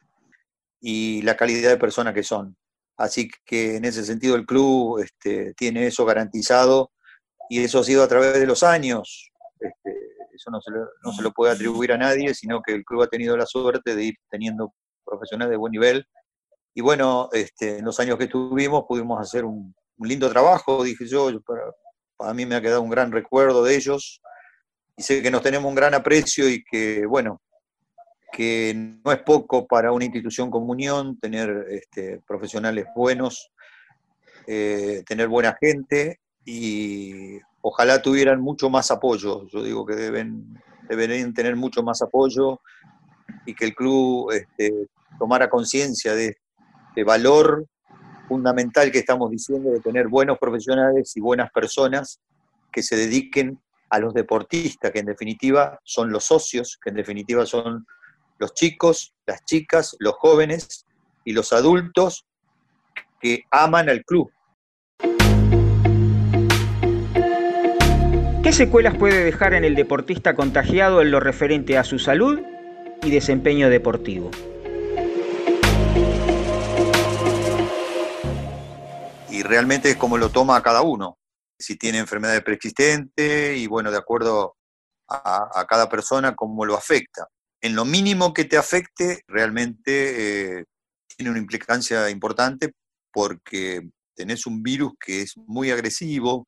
Y 0.79 1.21
la 1.23 1.35
calidad 1.35 1.71
de 1.71 1.77
personas 1.77 2.13
que 2.13 2.23
son. 2.23 2.55
Así 2.97 3.29
que 3.45 3.77
en 3.77 3.85
ese 3.85 4.03
sentido 4.03 4.35
el 4.35 4.45
club 4.45 4.99
este, 4.99 5.53
tiene 5.55 5.87
eso 5.87 6.05
garantizado 6.05 6.91
y 7.49 7.63
eso 7.63 7.79
ha 7.79 7.83
sido 7.83 8.03
a 8.03 8.07
través 8.07 8.39
de 8.39 8.45
los 8.45 8.61
años. 8.61 9.31
Este, 9.59 9.97
eso 10.33 10.51
no 10.51 10.61
se, 10.61 10.71
lo, 10.71 10.89
no 11.03 11.11
se, 11.13 11.23
lo, 11.23 11.31
puede 11.31 11.53
atribuir 11.53 11.93
a 11.93 11.97
nadie, 11.97 12.33
sino 12.33 12.61
que 12.61 12.73
el 12.73 12.83
club 12.83 13.03
ha 13.03 13.07
tenido 13.07 13.35
la 13.35 13.45
suerte 13.45 13.95
de 13.95 14.03
ir 14.03 14.15
teniendo 14.29 14.73
profesionales 15.03 15.51
de 15.51 15.57
buen 15.57 15.71
nivel. 15.71 16.05
Y 16.75 16.81
bueno, 16.81 17.29
este, 17.31 17.79
en 17.79 17.85
los 17.85 17.99
años 17.99 18.17
que 18.17 18.25
estuvimos 18.25 18.85
pudimos 18.87 19.19
hacer 19.19 19.45
un, 19.45 19.73
un 19.97 20.07
lindo 20.07 20.29
trabajo, 20.29 20.83
dije 20.83 21.07
yo, 21.07 21.31
a 22.23 22.33
mí 22.33 22.45
me 22.45 22.55
ha 22.55 22.61
quedado 22.61 22.81
un 22.81 22.89
gran 22.89 23.11
recuerdo 23.11 23.63
de 23.63 23.75
ellos 23.75 24.21
y 24.95 25.03
sé 25.03 25.21
que 25.21 25.31
nos 25.31 25.41
tenemos 25.41 25.67
un 25.67 25.75
gran 25.75 25.93
aprecio 25.93 26.47
y 26.47 26.63
que, 26.63 27.05
bueno, 27.05 27.41
que 28.31 28.73
no 28.75 29.11
es 29.11 29.19
poco 29.19 29.67
para 29.67 29.91
una 29.91 30.05
institución 30.05 30.49
como 30.49 30.71
Unión 30.71 31.19
tener 31.19 31.65
este, 31.69 32.19
profesionales 32.27 32.85
buenos, 32.95 33.51
eh, 34.47 35.03
tener 35.05 35.27
buena 35.27 35.55
gente 35.59 36.19
y 36.45 37.39
ojalá 37.61 38.01
tuvieran 38.01 38.41
mucho 38.41 38.69
más 38.69 38.91
apoyo. 38.91 39.47
Yo 39.47 39.63
digo 39.63 39.85
que 39.85 39.95
deben, 39.95 40.61
deberían 40.89 41.33
tener 41.33 41.55
mucho 41.55 41.83
más 41.83 42.01
apoyo 42.01 42.59
y 43.45 43.53
que 43.53 43.65
el 43.65 43.75
club 43.75 44.31
este, 44.31 44.87
tomara 45.17 45.49
conciencia 45.49 46.13
de 46.15 46.37
este 46.89 47.03
valor 47.03 47.67
fundamental 48.33 48.91
que 48.91 48.97
estamos 48.97 49.29
diciendo 49.29 49.69
de 49.69 49.79
tener 49.79 50.07
buenos 50.07 50.39
profesionales 50.39 51.15
y 51.15 51.21
buenas 51.21 51.51
personas 51.51 52.19
que 52.71 52.81
se 52.81 52.95
dediquen 52.95 53.59
a 53.91 53.99
los 53.99 54.11
deportistas, 54.15 54.89
que 54.91 54.97
en 54.97 55.05
definitiva 55.05 55.79
son 55.83 56.11
los 56.11 56.23
socios, 56.23 56.79
que 56.83 56.89
en 56.89 56.95
definitiva 56.95 57.45
son 57.45 57.85
los 58.39 58.55
chicos, 58.55 59.13
las 59.27 59.45
chicas, 59.45 59.95
los 59.99 60.15
jóvenes 60.15 60.87
y 61.23 61.33
los 61.33 61.53
adultos 61.53 62.25
que 63.21 63.43
aman 63.51 63.87
al 63.87 64.03
club. 64.03 64.31
¿Qué 68.41 68.51
secuelas 68.51 68.97
puede 68.97 69.23
dejar 69.23 69.53
en 69.53 69.63
el 69.63 69.75
deportista 69.75 70.33
contagiado 70.33 71.03
en 71.03 71.11
lo 71.11 71.19
referente 71.19 71.77
a 71.77 71.83
su 71.83 71.99
salud 71.99 72.39
y 73.03 73.11
desempeño 73.11 73.69
deportivo? 73.69 74.31
Realmente 79.43 79.91
es 79.91 79.97
como 79.97 80.17
lo 80.17 80.29
toma 80.29 80.61
cada 80.63 80.81
uno. 80.81 81.17
Si 81.59 81.77
tiene 81.77 81.99
enfermedades 81.99 82.43
preexistentes 82.43 83.57
y 83.57 83.67
bueno, 83.67 83.91
de 83.91 83.97
acuerdo 83.97 84.55
a, 85.07 85.65
cada 85.67 85.89
persona, 85.89 86.35
cómo 86.35 86.65
lo 86.65 86.75
afecta. 86.75 87.27
En 87.61 87.75
lo 87.75 87.85
mínimo 87.85 88.33
que 88.33 88.45
te 88.45 88.57
afecte, 88.57 89.21
realmente 89.27 90.59
eh, 90.59 90.65
tiene 91.15 91.29
una 91.29 91.39
implicancia 91.39 92.09
importante 92.09 92.73
porque 93.11 93.89
tenés 94.15 94.45
un 94.47 94.63
virus 94.63 94.93
que 94.99 95.21
es 95.21 95.37
muy 95.37 95.71
agresivo, 95.71 96.47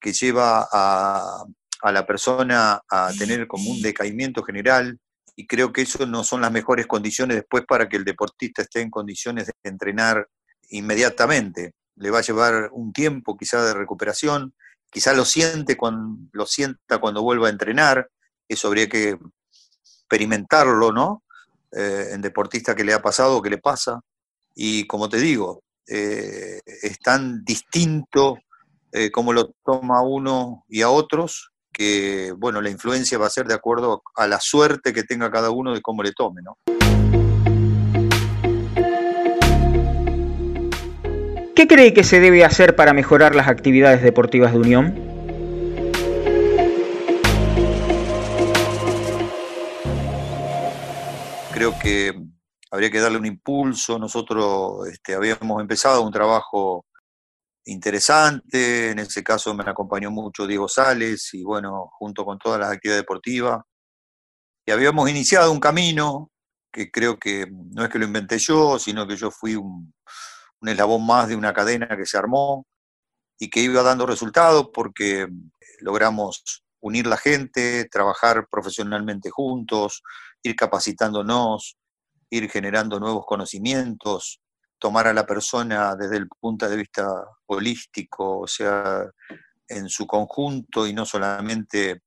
que 0.00 0.12
lleva 0.12 0.68
a, 0.72 1.44
a 1.82 1.92
la 1.92 2.06
persona 2.06 2.80
a 2.88 3.12
tener 3.18 3.46
como 3.48 3.70
un 3.70 3.82
decaimiento 3.82 4.42
general, 4.42 4.98
y 5.34 5.46
creo 5.46 5.72
que 5.72 5.82
eso 5.82 6.06
no 6.06 6.24
son 6.24 6.42
las 6.42 6.52
mejores 6.52 6.86
condiciones 6.86 7.36
después 7.36 7.64
para 7.66 7.88
que 7.88 7.96
el 7.96 8.04
deportista 8.04 8.62
esté 8.62 8.80
en 8.80 8.90
condiciones 8.90 9.46
de 9.46 9.52
entrenar 9.64 10.28
inmediatamente 10.68 11.72
le 11.96 12.10
va 12.10 12.18
a 12.18 12.22
llevar 12.22 12.70
un 12.72 12.92
tiempo 12.92 13.36
quizá 13.36 13.64
de 13.64 13.74
recuperación, 13.74 14.54
quizá 14.90 15.14
lo, 15.14 15.24
siente 15.24 15.76
cuando, 15.76 16.18
lo 16.32 16.46
sienta 16.46 16.98
cuando 16.98 17.22
vuelva 17.22 17.48
a 17.48 17.50
entrenar, 17.50 18.08
eso 18.48 18.68
habría 18.68 18.88
que 18.88 19.18
experimentarlo, 20.02 20.92
¿no? 20.92 21.22
Eh, 21.72 22.10
en 22.12 22.20
deportista 22.20 22.74
que 22.74 22.84
le 22.84 22.92
ha 22.92 23.00
pasado 23.00 23.36
o 23.36 23.42
que 23.42 23.48
le 23.48 23.58
pasa. 23.58 24.00
Y 24.54 24.86
como 24.86 25.08
te 25.08 25.18
digo, 25.18 25.62
eh, 25.88 26.60
es 26.66 26.98
tan 26.98 27.42
distinto 27.44 28.38
eh, 28.92 29.10
como 29.10 29.32
lo 29.32 29.54
toma 29.64 30.02
uno 30.02 30.64
y 30.68 30.82
a 30.82 30.90
otros, 30.90 31.52
que 31.72 32.34
bueno, 32.36 32.60
la 32.60 32.68
influencia 32.68 33.16
va 33.16 33.26
a 33.26 33.30
ser 33.30 33.46
de 33.46 33.54
acuerdo 33.54 34.02
a 34.14 34.26
la 34.26 34.38
suerte 34.38 34.92
que 34.92 35.04
tenga 35.04 35.30
cada 35.30 35.50
uno 35.50 35.72
de 35.72 35.80
cómo 35.80 36.02
le 36.02 36.12
tome, 36.12 36.42
¿no? 36.42 36.58
¿Qué 41.54 41.66
cree 41.66 41.92
que 41.92 42.02
se 42.02 42.18
debe 42.18 42.46
hacer 42.46 42.76
para 42.76 42.94
mejorar 42.94 43.34
las 43.34 43.46
actividades 43.46 44.02
deportivas 44.02 44.52
de 44.52 44.58
Unión? 44.58 44.94
Creo 51.52 51.78
que 51.78 52.14
habría 52.70 52.90
que 52.90 53.00
darle 53.00 53.18
un 53.18 53.26
impulso. 53.26 53.98
Nosotros 53.98 54.88
este, 54.88 55.14
habíamos 55.14 55.60
empezado 55.60 56.00
un 56.02 56.10
trabajo 56.10 56.86
interesante, 57.66 58.90
en 58.90 58.98
ese 59.00 59.22
caso 59.22 59.54
me 59.54 59.62
acompañó 59.64 60.10
mucho 60.10 60.46
Diego 60.46 60.68
Sales 60.68 61.34
y 61.34 61.44
bueno, 61.44 61.90
junto 61.92 62.24
con 62.24 62.38
todas 62.38 62.60
las 62.60 62.72
actividades 62.72 63.02
deportivas. 63.02 63.60
Y 64.66 64.70
habíamos 64.70 65.10
iniciado 65.10 65.52
un 65.52 65.60
camino 65.60 66.30
que 66.72 66.90
creo 66.90 67.18
que 67.18 67.44
no 67.50 67.84
es 67.84 67.90
que 67.90 67.98
lo 67.98 68.06
inventé 68.06 68.38
yo, 68.38 68.78
sino 68.78 69.06
que 69.06 69.16
yo 69.16 69.30
fui 69.30 69.54
un, 69.54 69.92
un 70.62 70.68
eslabón 70.68 71.04
más 71.04 71.28
de 71.28 71.36
una 71.36 71.52
cadena 71.52 71.88
que 71.96 72.06
se 72.06 72.16
armó 72.16 72.66
y 73.38 73.50
que 73.50 73.60
iba 73.60 73.82
dando 73.82 74.06
resultados 74.06 74.70
porque 74.72 75.26
logramos 75.80 76.64
unir 76.80 77.06
la 77.06 77.16
gente, 77.16 77.88
trabajar 77.90 78.46
profesionalmente 78.48 79.28
juntos, 79.30 80.02
ir 80.42 80.54
capacitándonos, 80.54 81.76
ir 82.30 82.48
generando 82.48 83.00
nuevos 83.00 83.26
conocimientos, 83.26 84.40
tomar 84.78 85.08
a 85.08 85.12
la 85.12 85.26
persona 85.26 85.96
desde 85.96 86.16
el 86.16 86.28
punto 86.28 86.68
de 86.68 86.76
vista 86.76 87.08
holístico, 87.46 88.40
o 88.40 88.46
sea, 88.46 89.04
en 89.68 89.88
su 89.88 90.06
conjunto 90.06 90.86
y 90.86 90.92
no 90.92 91.04
solamente 91.04 92.02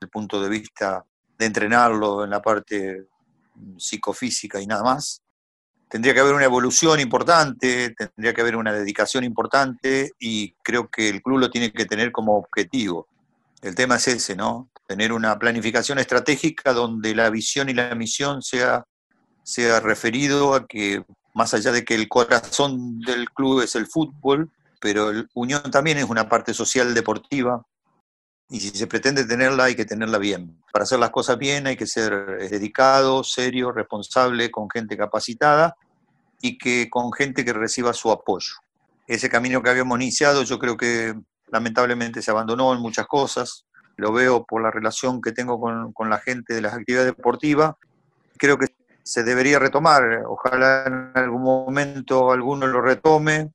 el 0.00 0.08
punto 0.08 0.42
de 0.42 0.48
vista 0.48 1.04
de 1.38 1.46
entrenarlo 1.46 2.24
en 2.24 2.30
la 2.30 2.42
parte 2.42 3.06
psicofísica 3.78 4.60
y 4.60 4.66
nada 4.66 4.82
más 4.82 5.22
tendría 5.90 6.14
que 6.14 6.20
haber 6.20 6.34
una 6.34 6.44
evolución 6.44 7.00
importante, 7.00 7.94
tendría 7.96 8.32
que 8.32 8.40
haber 8.40 8.54
una 8.54 8.72
dedicación 8.72 9.24
importante 9.24 10.12
y 10.20 10.52
creo 10.62 10.88
que 10.88 11.08
el 11.08 11.20
club 11.20 11.38
lo 11.38 11.50
tiene 11.50 11.72
que 11.72 11.84
tener 11.84 12.12
como 12.12 12.36
objetivo. 12.36 13.08
El 13.60 13.74
tema 13.74 13.96
es 13.96 14.06
ese, 14.06 14.36
¿no? 14.36 14.70
Tener 14.86 15.12
una 15.12 15.36
planificación 15.38 15.98
estratégica 15.98 16.72
donde 16.72 17.14
la 17.14 17.28
visión 17.28 17.68
y 17.68 17.74
la 17.74 17.94
misión 17.96 18.40
sea, 18.40 18.86
sea 19.42 19.80
referido 19.80 20.54
a 20.54 20.66
que, 20.66 21.02
más 21.34 21.54
allá 21.54 21.72
de 21.72 21.84
que 21.84 21.96
el 21.96 22.08
corazón 22.08 23.00
del 23.00 23.28
club 23.28 23.62
es 23.62 23.74
el 23.74 23.88
fútbol, 23.88 24.48
pero 24.80 25.10
el 25.10 25.28
Unión 25.34 25.70
también 25.72 25.98
es 25.98 26.04
una 26.04 26.28
parte 26.28 26.54
social 26.54 26.94
deportiva, 26.94 27.66
y 28.50 28.58
si 28.58 28.70
se 28.70 28.88
pretende 28.88 29.24
tenerla 29.24 29.64
hay 29.64 29.76
que 29.76 29.84
tenerla 29.84 30.18
bien. 30.18 30.60
Para 30.72 30.82
hacer 30.82 30.98
las 30.98 31.10
cosas 31.10 31.38
bien 31.38 31.68
hay 31.68 31.76
que 31.76 31.86
ser 31.86 32.38
eh, 32.40 32.48
dedicado, 32.48 33.22
serio, 33.22 33.70
responsable, 33.70 34.50
con 34.50 34.68
gente 34.68 34.96
capacitada 34.96 35.76
y 36.42 36.58
que 36.58 36.90
con 36.90 37.12
gente 37.12 37.44
que 37.44 37.52
reciba 37.52 37.92
su 37.92 38.10
apoyo. 38.10 38.54
Ese 39.06 39.30
camino 39.30 39.62
que 39.62 39.70
habíamos 39.70 39.98
iniciado 40.00 40.42
yo 40.42 40.58
creo 40.58 40.76
que 40.76 41.14
lamentablemente 41.46 42.22
se 42.22 42.32
abandonó 42.32 42.72
en 42.74 42.80
muchas 42.80 43.06
cosas. 43.06 43.66
Lo 43.96 44.12
veo 44.12 44.44
por 44.44 44.62
la 44.62 44.70
relación 44.70 45.20
que 45.20 45.30
tengo 45.30 45.60
con, 45.60 45.92
con 45.92 46.10
la 46.10 46.18
gente 46.18 46.54
de 46.54 46.60
las 46.60 46.74
actividades 46.74 47.14
deportivas. 47.14 47.74
Creo 48.36 48.58
que 48.58 48.66
se 49.04 49.22
debería 49.22 49.60
retomar. 49.60 50.24
Ojalá 50.26 50.84
en 50.86 51.12
algún 51.14 51.42
momento 51.42 52.32
alguno 52.32 52.66
lo 52.66 52.80
retome. 52.80 53.52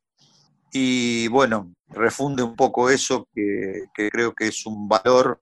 Y 0.78 1.30
bueno, 1.30 1.74
refunde 1.88 2.44
un 2.44 2.54
poco 2.54 2.90
eso 2.90 3.30
que, 3.34 3.86
creo 3.94 4.34
que 4.34 4.50
es 4.50 4.66
un 4.66 4.90
valor 4.90 5.42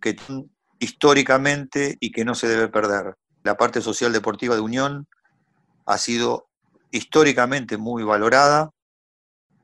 que 0.00 0.16
históricamente 0.80 1.96
y 2.00 2.10
que 2.10 2.24
no 2.24 2.34
se 2.34 2.48
debe 2.48 2.66
perder. 2.66 3.14
La 3.44 3.56
parte 3.56 3.80
social 3.80 4.12
deportiva 4.12 4.56
de 4.56 4.60
Unión 4.60 5.06
ha 5.86 5.98
sido 5.98 6.48
históricamente 6.90 7.76
muy 7.76 8.02
valorada 8.02 8.70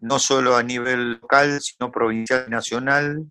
no 0.01 0.21
solo 0.21 0.55
a 0.55 0.63
nivel 0.63 1.15
local, 1.15 1.61
sino 1.63 1.91
provincial 1.91 2.45
y 2.47 2.51
nacional. 2.53 3.29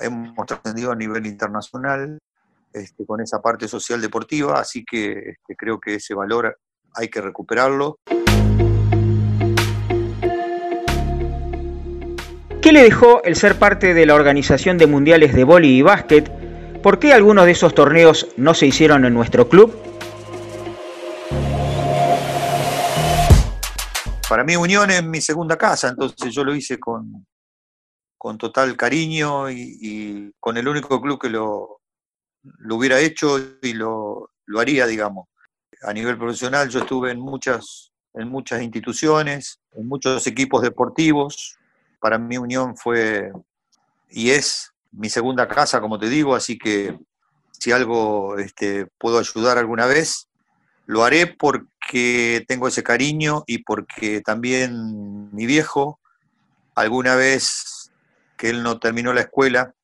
hemos 0.00 0.46
trascendido 0.48 0.90
a 0.90 0.96
nivel 0.96 1.26
internacional 1.26 2.18
este, 2.72 3.06
con 3.06 3.20
esa 3.20 3.40
parte 3.40 3.68
social 3.68 4.00
deportiva, 4.00 4.58
así 4.58 4.84
que 4.84 5.12
este, 5.12 5.54
creo 5.56 5.78
que 5.78 5.94
ese 5.94 6.14
valor 6.14 6.58
hay 6.92 7.08
que 7.08 7.20
recuperarlo. 7.20 8.00
¿Qué 12.68 12.72
le 12.72 12.82
dejó 12.82 13.22
el 13.24 13.34
ser 13.34 13.58
parte 13.58 13.94
de 13.94 14.04
la 14.04 14.14
organización 14.14 14.76
de 14.76 14.86
mundiales 14.86 15.32
de 15.32 15.42
vóley 15.42 15.78
y 15.78 15.80
básquet? 15.80 16.30
¿Por 16.82 16.98
qué 16.98 17.14
algunos 17.14 17.46
de 17.46 17.52
esos 17.52 17.74
torneos 17.74 18.28
no 18.36 18.52
se 18.52 18.66
hicieron 18.66 19.06
en 19.06 19.14
nuestro 19.14 19.48
club? 19.48 19.74
Para 24.28 24.44
mí 24.44 24.54
Unión 24.56 24.90
es 24.90 25.02
mi 25.02 25.22
segunda 25.22 25.56
casa, 25.56 25.88
entonces 25.88 26.30
yo 26.34 26.44
lo 26.44 26.54
hice 26.54 26.78
con, 26.78 27.26
con 28.18 28.36
total 28.36 28.76
cariño 28.76 29.50
y, 29.50 30.30
con 30.38 30.58
el 30.58 30.68
único 30.68 31.00
club 31.00 31.18
que 31.18 31.30
lo, 31.30 31.80
lo 32.42 32.76
hubiera 32.76 33.00
hecho 33.00 33.38
y 33.62 33.72
lo, 33.72 34.32
lo, 34.44 34.60
haría, 34.60 34.86
digamos. 34.86 35.26
A 35.84 35.94
nivel 35.94 36.18
profesional 36.18 36.68
yo 36.68 36.80
estuve 36.80 37.12
en 37.12 37.18
muchas, 37.18 37.94
en 38.12 38.28
muchas 38.28 38.60
instituciones, 38.60 39.58
en 39.72 39.88
muchos 39.88 40.26
equipos 40.26 40.60
deportivos. 40.60 41.57
Para 42.00 42.18
mí 42.18 42.38
Unión 42.38 42.76
fue 42.76 43.32
y 44.10 44.30
es 44.30 44.72
mi 44.92 45.10
segunda 45.10 45.48
casa, 45.48 45.80
como 45.80 45.98
te 45.98 46.08
digo, 46.08 46.34
así 46.34 46.58
que 46.58 46.98
si 47.52 47.72
algo 47.72 48.38
este, 48.38 48.86
puedo 48.98 49.18
ayudar 49.18 49.58
alguna 49.58 49.86
vez, 49.86 50.28
lo 50.86 51.04
haré 51.04 51.26
porque 51.26 52.44
tengo 52.48 52.68
ese 52.68 52.82
cariño 52.82 53.44
y 53.46 53.58
porque 53.58 54.22
también 54.22 55.30
mi 55.34 55.44
viejo, 55.44 56.00
alguna 56.74 57.14
vez 57.16 57.90
que 58.36 58.50
él 58.50 58.62
no 58.62 58.78
terminó 58.78 59.12
la 59.12 59.22
escuela, 59.22 59.74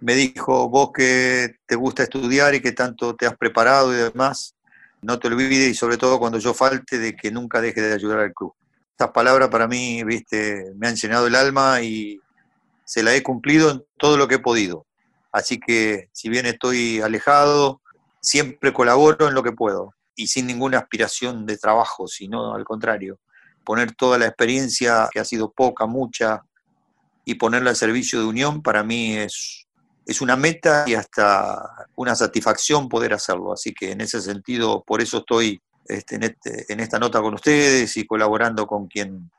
me 0.00 0.14
dijo, 0.14 0.68
vos 0.68 0.90
que 0.94 1.56
te 1.66 1.74
gusta 1.74 2.04
estudiar 2.04 2.54
y 2.54 2.60
que 2.60 2.72
tanto 2.72 3.14
te 3.16 3.26
has 3.26 3.36
preparado 3.36 3.92
y 3.92 3.96
demás, 3.96 4.54
no 5.02 5.18
te 5.18 5.28
olvides 5.28 5.68
y 5.68 5.74
sobre 5.74 5.96
todo 5.96 6.18
cuando 6.18 6.38
yo 6.38 6.54
falte 6.54 6.98
de 6.98 7.16
que 7.16 7.30
nunca 7.30 7.60
deje 7.60 7.80
de 7.80 7.94
ayudar 7.94 8.20
al 8.20 8.32
club. 8.32 8.54
Estas 8.96 9.12
palabras 9.12 9.50
para 9.50 9.68
mí, 9.68 10.02
viste, 10.04 10.72
me 10.76 10.88
han 10.88 10.96
llenado 10.96 11.26
el 11.26 11.34
alma 11.34 11.82
y 11.82 12.18
se 12.86 13.02
la 13.02 13.14
he 13.14 13.22
cumplido 13.22 13.70
en 13.70 13.84
todo 13.98 14.16
lo 14.16 14.26
que 14.26 14.36
he 14.36 14.38
podido. 14.38 14.86
Así 15.30 15.60
que 15.60 16.08
si 16.12 16.30
bien 16.30 16.46
estoy 16.46 17.02
alejado, 17.02 17.82
siempre 18.22 18.72
colaboro 18.72 19.28
en 19.28 19.34
lo 19.34 19.42
que 19.42 19.52
puedo 19.52 19.92
y 20.14 20.28
sin 20.28 20.46
ninguna 20.46 20.78
aspiración 20.78 21.44
de 21.44 21.58
trabajo, 21.58 22.08
sino 22.08 22.54
al 22.54 22.64
contrario, 22.64 23.18
poner 23.64 23.92
toda 23.92 24.16
la 24.16 24.28
experiencia, 24.28 25.10
que 25.12 25.20
ha 25.20 25.26
sido 25.26 25.52
poca, 25.52 25.84
mucha, 25.84 26.40
y 27.26 27.34
ponerla 27.34 27.68
al 27.68 27.76
servicio 27.76 28.20
de 28.20 28.24
Unión, 28.24 28.62
para 28.62 28.82
mí 28.82 29.14
es, 29.14 29.66
es 30.06 30.22
una 30.22 30.36
meta 30.36 30.84
y 30.86 30.94
hasta 30.94 31.86
una 31.96 32.14
satisfacción 32.14 32.88
poder 32.88 33.12
hacerlo. 33.12 33.52
Así 33.52 33.74
que 33.74 33.90
en 33.90 34.00
ese 34.00 34.22
sentido, 34.22 34.82
por 34.86 35.02
eso 35.02 35.18
estoy 35.18 35.60
este, 35.88 36.16
en, 36.16 36.22
este, 36.24 36.72
en 36.72 36.80
esta 36.80 36.98
nota 36.98 37.20
con 37.20 37.34
ustedes 37.34 37.96
y 37.96 38.06
colaborando 38.06 38.66
con 38.66 38.86
quien, 38.86 39.30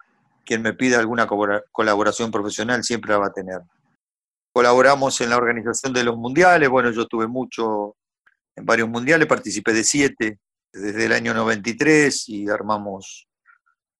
quien 0.45 0.61
me 0.61 0.73
pida 0.73 0.99
alguna 0.99 1.27
colaboración 1.71 2.31
profesional, 2.31 2.83
siempre 2.83 3.11
la 3.11 3.19
va 3.19 3.27
a 3.27 3.33
tener. 3.33 3.61
Colaboramos 4.53 5.19
en 5.21 5.29
la 5.29 5.37
organización 5.37 5.93
de 5.93 6.03
los 6.03 6.17
mundiales, 6.17 6.69
bueno, 6.69 6.91
yo 6.91 7.05
tuve 7.05 7.27
mucho 7.27 7.95
en 8.55 8.65
varios 8.65 8.89
mundiales, 8.89 9.27
participé 9.27 9.73
de 9.73 9.83
siete, 9.83 10.39
desde 10.73 11.05
el 11.05 11.13
año 11.13 11.33
93 11.33 12.29
y 12.29 12.49
armamos 12.49 13.27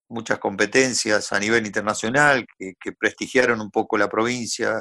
muchas 0.10 0.39
competencias 0.39 1.32
a 1.34 1.39
nivel 1.39 1.65
internacional 1.65 2.45
que, 2.58 2.76
prestigiaron 2.98 3.62
un 3.62 3.69
poco 3.69 3.98
la 3.98 4.10
provincia, 4.10 4.78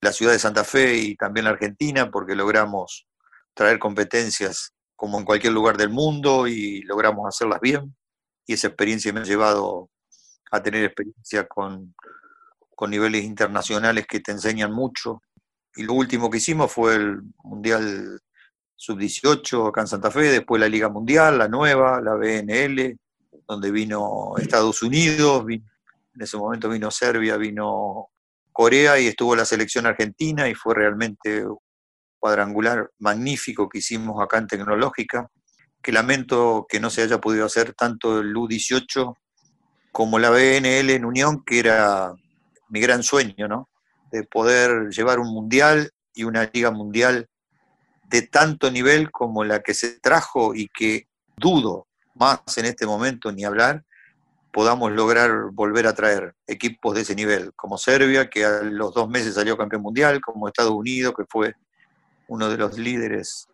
la 0.00 0.12
ciudad 0.12 0.32
de 0.32 0.38
Santa 0.38 0.64
Fe 0.64 0.96
y 0.96 1.16
también 1.16 1.44
la 1.44 1.50
Argentina, 1.50 2.10
porque 2.10 2.34
logramos 2.34 3.06
traer 3.54 3.78
competencias 3.78 4.74
como 5.00 5.18
en 5.18 5.24
cualquier 5.24 5.54
lugar 5.54 5.78
del 5.78 5.88
mundo 5.88 6.46
y 6.46 6.82
logramos 6.82 7.26
hacerlas 7.26 7.58
bien. 7.62 7.96
Y 8.46 8.52
esa 8.52 8.66
experiencia 8.66 9.10
me 9.14 9.20
ha 9.20 9.24
llevado 9.24 9.88
a 10.50 10.62
tener 10.62 10.84
experiencia 10.84 11.48
con, 11.48 11.94
con 12.76 12.90
niveles 12.90 13.24
internacionales 13.24 14.06
que 14.06 14.20
te 14.20 14.32
enseñan 14.32 14.70
mucho. 14.70 15.22
Y 15.74 15.84
lo 15.84 15.94
último 15.94 16.28
que 16.28 16.36
hicimos 16.36 16.70
fue 16.70 16.96
el 16.96 17.22
Mundial 17.42 18.20
sub-18 18.76 19.70
acá 19.70 19.80
en 19.80 19.86
Santa 19.86 20.10
Fe, 20.10 20.24
después 20.24 20.60
la 20.60 20.68
Liga 20.68 20.90
Mundial, 20.90 21.38
la 21.38 21.48
nueva, 21.48 22.02
la 22.02 22.16
BNL, 22.16 22.98
donde 23.48 23.70
vino 23.70 24.34
Estados 24.36 24.82
Unidos, 24.82 25.46
en 25.48 25.64
ese 26.14 26.36
momento 26.36 26.68
vino 26.68 26.90
Serbia, 26.90 27.38
vino 27.38 28.10
Corea 28.52 29.00
y 29.00 29.06
estuvo 29.06 29.34
la 29.34 29.46
selección 29.46 29.86
argentina 29.86 30.46
y 30.46 30.54
fue 30.54 30.74
realmente 30.74 31.46
cuadrangular 32.20 32.90
magnífico 32.98 33.68
que 33.68 33.78
hicimos 33.78 34.22
acá 34.22 34.38
en 34.38 34.46
Tecnológica, 34.46 35.28
que 35.82 35.92
lamento 35.92 36.66
que 36.68 36.78
no 36.78 36.90
se 36.90 37.02
haya 37.02 37.20
podido 37.20 37.46
hacer 37.46 37.74
tanto 37.74 38.20
el 38.20 38.34
U18 38.34 39.14
como 39.90 40.18
la 40.18 40.30
BNL 40.30 40.90
en 40.90 41.04
Unión, 41.04 41.42
que 41.44 41.58
era 41.58 42.12
mi 42.68 42.80
gran 42.80 43.02
sueño, 43.02 43.48
¿no? 43.48 43.68
De 44.12 44.22
poder 44.24 44.90
llevar 44.90 45.18
un 45.18 45.32
mundial 45.32 45.90
y 46.14 46.24
una 46.24 46.48
liga 46.52 46.70
mundial 46.70 47.28
de 48.08 48.22
tanto 48.22 48.70
nivel 48.70 49.10
como 49.10 49.44
la 49.44 49.60
que 49.60 49.72
se 49.72 49.98
trajo 50.00 50.54
y 50.54 50.68
que 50.68 51.08
dudo 51.36 51.86
más 52.14 52.40
en 52.56 52.66
este 52.66 52.86
momento 52.86 53.32
ni 53.32 53.44
hablar, 53.44 53.84
podamos 54.52 54.92
lograr 54.92 55.50
volver 55.52 55.86
a 55.86 55.94
traer 55.94 56.34
equipos 56.46 56.94
de 56.94 57.02
ese 57.02 57.14
nivel, 57.14 57.52
como 57.54 57.78
Serbia, 57.78 58.28
que 58.28 58.44
a 58.44 58.62
los 58.62 58.92
dos 58.94 59.08
meses 59.08 59.34
salió 59.34 59.56
campeón 59.56 59.82
mundial, 59.82 60.20
como 60.20 60.48
Estados 60.48 60.72
Unidos, 60.72 61.14
que 61.16 61.24
fue 61.28 61.54
uno 62.30 62.48
de 62.48 62.56
los 62.56 62.78
líderes 62.78 63.48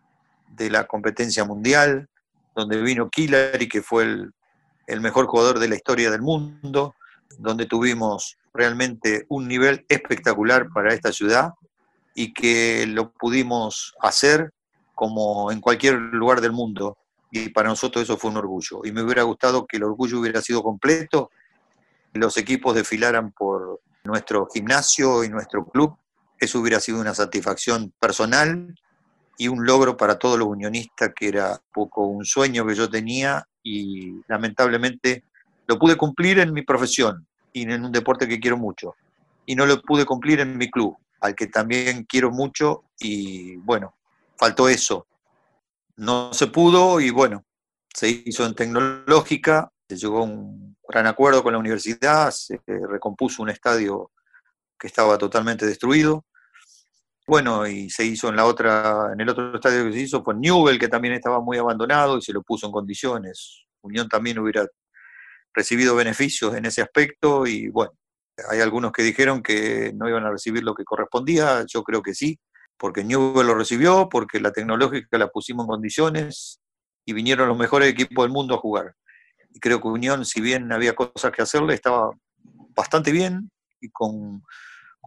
de 0.49 0.69
la 0.69 0.85
competencia 0.85 1.43
mundial, 1.43 2.07
donde 2.55 2.81
vino 2.81 3.09
y 3.13 3.67
que 3.67 3.81
fue 3.81 4.03
el, 4.03 4.31
el 4.85 5.01
mejor 5.01 5.25
jugador 5.25 5.59
de 5.59 5.67
la 5.67 5.75
historia 5.75 6.11
del 6.11 6.21
mundo, 6.21 6.95
donde 7.39 7.65
tuvimos 7.65 8.37
realmente 8.53 9.25
un 9.29 9.47
nivel 9.47 9.83
espectacular 9.89 10.69
para 10.69 10.93
esta 10.93 11.11
ciudad 11.11 11.53
y 12.13 12.33
que 12.33 12.85
lo 12.87 13.11
pudimos 13.11 13.95
hacer 13.99 14.53
como 14.93 15.51
en 15.51 15.59
cualquier 15.59 15.95
lugar 15.95 16.39
del 16.39 16.51
mundo. 16.51 16.97
Y 17.31 17.49
para 17.49 17.69
nosotros 17.69 18.03
eso 18.03 18.17
fue 18.17 18.29
un 18.29 18.37
orgullo. 18.37 18.81
Y 18.83 18.91
me 18.91 19.01
hubiera 19.01 19.23
gustado 19.23 19.65
que 19.65 19.77
el 19.77 19.83
orgullo 19.83 20.19
hubiera 20.19 20.41
sido 20.41 20.61
completo, 20.61 21.31
los 22.13 22.37
equipos 22.37 22.75
desfilaran 22.75 23.31
por 23.31 23.81
nuestro 24.03 24.47
gimnasio 24.53 25.23
y 25.23 25.29
nuestro 25.29 25.65
club. 25.65 25.95
Eso 26.39 26.59
hubiera 26.59 26.79
sido 26.79 26.99
una 26.99 27.13
satisfacción 27.13 27.93
personal 27.99 28.75
y 29.37 29.47
un 29.47 29.65
logro 29.65 29.97
para 29.97 30.17
todos 30.17 30.37
los 30.37 30.47
unionistas, 30.47 31.11
que 31.15 31.27
era 31.27 31.51
un 31.51 31.71
poco 31.73 32.05
un 32.05 32.25
sueño 32.25 32.65
que 32.65 32.75
yo 32.75 32.89
tenía 32.89 33.47
y 33.63 34.21
lamentablemente 34.27 35.23
lo 35.67 35.77
pude 35.77 35.95
cumplir 35.95 36.39
en 36.39 36.53
mi 36.53 36.63
profesión 36.63 37.27
y 37.53 37.63
en 37.63 37.83
un 37.83 37.91
deporte 37.91 38.27
que 38.27 38.39
quiero 38.39 38.57
mucho. 38.57 38.95
Y 39.45 39.55
no 39.55 39.65
lo 39.65 39.81
pude 39.81 40.05
cumplir 40.05 40.39
en 40.39 40.57
mi 40.57 40.69
club 40.69 40.95
al 41.21 41.35
que 41.35 41.47
también 41.47 42.03
quiero 42.03 42.31
mucho 42.31 42.83
y 42.99 43.55
bueno, 43.57 43.95
faltó 44.37 44.69
eso. 44.69 45.07
No 45.95 46.33
se 46.33 46.47
pudo 46.47 46.99
y 46.99 47.09
bueno, 47.09 47.43
se 47.93 48.23
hizo 48.25 48.45
en 48.45 48.53
tecnológica, 48.53 49.71
se 49.87 49.97
llegó 49.97 50.19
a 50.19 50.23
un 50.23 50.77
gran 50.87 51.07
acuerdo 51.07 51.43
con 51.43 51.53
la 51.53 51.59
universidad, 51.59 52.31
se 52.31 52.59
recompuso 52.65 53.41
un 53.41 53.49
estadio 53.49 54.11
que 54.79 54.87
estaba 54.87 55.17
totalmente 55.17 55.65
destruido. 55.65 56.25
Bueno, 57.27 57.67
y 57.67 57.89
se 57.89 58.05
hizo 58.05 58.29
en 58.29 58.37
la 58.37 58.45
otra, 58.45 59.11
en 59.13 59.19
el 59.19 59.29
otro 59.29 59.53
estadio 59.55 59.85
que 59.85 59.93
se 59.93 59.99
hizo 59.99 60.23
fue 60.23 60.35
Newell, 60.35 60.79
que 60.79 60.87
también 60.87 61.13
estaba 61.13 61.41
muy 61.41 61.57
abandonado 61.57 62.17
y 62.17 62.21
se 62.21 62.31
lo 62.31 62.41
puso 62.41 62.67
en 62.67 62.71
condiciones. 62.71 63.65
Unión 63.81 64.07
también 64.07 64.39
hubiera 64.39 64.65
recibido 65.53 65.95
beneficios 65.95 66.55
en 66.55 66.65
ese 66.65 66.81
aspecto 66.81 67.45
y 67.45 67.69
bueno, 67.69 67.91
hay 68.49 68.61
algunos 68.61 68.91
que 68.91 69.03
dijeron 69.03 69.41
que 69.41 69.91
no 69.95 70.07
iban 70.07 70.25
a 70.25 70.31
recibir 70.31 70.63
lo 70.63 70.75
que 70.75 70.85
correspondía, 70.85 71.65
yo 71.67 71.83
creo 71.83 72.01
que 72.01 72.13
sí, 72.13 72.39
porque 72.77 73.03
Newell 73.03 73.47
lo 73.47 73.55
recibió, 73.55 74.07
porque 74.09 74.39
la 74.39 74.51
tecnológica 74.51 75.17
la 75.17 75.27
pusimos 75.27 75.65
en 75.65 75.69
condiciones 75.69 76.61
y 77.05 77.13
vinieron 77.13 77.49
los 77.49 77.57
mejores 77.57 77.89
equipos 77.89 78.23
del 78.23 78.31
mundo 78.31 78.55
a 78.55 78.59
jugar. 78.59 78.95
Y 79.53 79.59
creo 79.59 79.81
que 79.81 79.87
Unión, 79.87 80.23
si 80.25 80.41
bien 80.41 80.71
había 80.71 80.93
cosas 80.93 81.31
que 81.31 81.41
hacerle, 81.41 81.73
estaba 81.73 82.11
bastante 82.75 83.11
bien 83.11 83.49
y 83.81 83.89
con, 83.89 84.43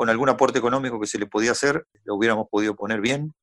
algún 0.09 0.29
aporte 0.29 0.59
económico 0.59 1.01
que 1.01 1.07
se 1.07 1.19
le 1.19 1.27
podía 1.27 1.53
hacer, 1.53 1.85
lo 2.05 2.15
hubiéramos 2.15 2.49
podido 2.49 2.75
poner 2.75 3.01
bien. 3.01 3.35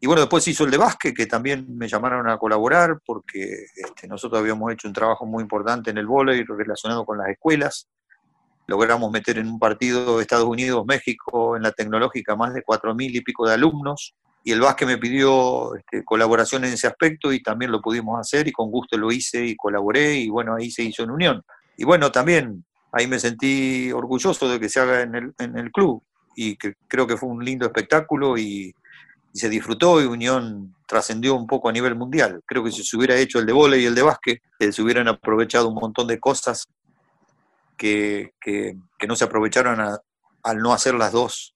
Y 0.00 0.06
bueno, 0.06 0.22
después 0.22 0.46
hizo 0.48 0.64
el 0.64 0.70
de 0.70 0.78
básquet, 0.78 1.14
que 1.14 1.26
también 1.26 1.66
me 1.76 1.88
llamaron 1.88 2.28
a 2.28 2.38
colaborar, 2.38 2.98
porque 3.04 3.66
este, 3.76 4.06
nosotros 4.08 4.40
habíamos 4.40 4.72
hecho 4.72 4.88
un 4.88 4.94
trabajo 4.94 5.26
muy 5.26 5.42
importante 5.42 5.90
en 5.90 5.98
el 5.98 6.06
vóley 6.06 6.44
relacionado 6.44 7.04
con 7.04 7.18
las 7.18 7.28
escuelas 7.28 7.88
logramos 8.68 9.10
meter 9.10 9.38
en 9.38 9.48
un 9.48 9.58
partido 9.58 10.20
Estados 10.20 10.44
Unidos-México 10.44 11.56
en 11.56 11.62
la 11.62 11.72
tecnológica 11.72 12.36
más 12.36 12.52
de 12.52 12.62
cuatro 12.62 12.94
mil 12.94 13.16
y 13.16 13.22
pico 13.22 13.48
de 13.48 13.54
alumnos, 13.54 14.14
y 14.44 14.52
el 14.52 14.60
básquet 14.60 14.86
me 14.86 14.98
pidió 14.98 15.74
este, 15.74 16.04
colaboración 16.04 16.64
en 16.64 16.74
ese 16.74 16.86
aspecto 16.86 17.32
y 17.32 17.42
también 17.42 17.72
lo 17.72 17.80
pudimos 17.80 18.20
hacer 18.20 18.46
y 18.46 18.52
con 18.52 18.70
gusto 18.70 18.96
lo 18.96 19.10
hice 19.10 19.44
y 19.44 19.56
colaboré 19.56 20.14
y 20.14 20.28
bueno, 20.28 20.54
ahí 20.54 20.70
se 20.70 20.84
hizo 20.84 21.02
en 21.02 21.10
unión. 21.10 21.42
Y 21.76 21.84
bueno, 21.84 22.12
también 22.12 22.64
ahí 22.92 23.06
me 23.06 23.18
sentí 23.18 23.92
orgulloso 23.92 24.48
de 24.48 24.58
que 24.58 24.68
se 24.68 24.80
haga 24.80 25.02
en 25.02 25.14
el, 25.14 25.34
en 25.38 25.58
el 25.58 25.70
club 25.70 26.02
y 26.34 26.56
que 26.56 26.74
creo 26.86 27.06
que 27.06 27.16
fue 27.16 27.28
un 27.28 27.44
lindo 27.44 27.66
espectáculo 27.66 28.38
y, 28.38 28.74
se 29.38 29.48
disfrutó 29.48 30.02
y 30.02 30.06
Unión 30.06 30.74
trascendió 30.86 31.34
un 31.34 31.46
poco 31.46 31.68
a 31.68 31.72
nivel 31.72 31.94
mundial. 31.94 32.42
Creo 32.44 32.64
que 32.64 32.72
si 32.72 32.82
se 32.82 32.96
hubiera 32.96 33.16
hecho 33.16 33.38
el 33.38 33.46
de 33.46 33.52
vóley 33.52 33.82
y 33.82 33.86
el 33.86 33.94
de 33.94 34.02
básquet, 34.02 34.42
eh, 34.58 34.72
se 34.72 34.82
hubieran 34.82 35.06
aprovechado 35.06 35.68
un 35.68 35.74
montón 35.74 36.06
de 36.08 36.18
cosas 36.18 36.66
que, 37.76 38.32
no 39.06 39.14
se 39.14 39.24
aprovecharon 39.24 39.80
al 40.42 40.58
no 40.58 40.72
hacer 40.72 40.94
las 40.94 41.12
dos 41.12 41.54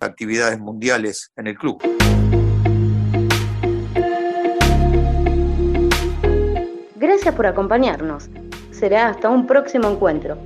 actividades 0.00 0.58
mundiales 0.58 1.32
en 1.36 1.48
el 1.48 1.58
club. 1.58 1.82
Gracias 6.96 7.34
por 7.34 7.46
acompañarnos. 7.46 8.30
Será 8.70 9.08
hasta 9.08 9.28
un 9.28 9.46
próximo 9.46 9.88
encuentro. 9.88 10.38